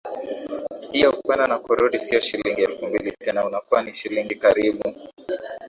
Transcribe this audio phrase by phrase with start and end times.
[0.93, 4.95] hiyo kwenda na kurudi sio shilingi elfu mbili tena unakuwa ni shilingi karibu